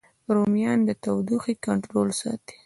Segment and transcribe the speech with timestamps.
[0.35, 2.55] رومیان د تودوخې کنټرول ساتي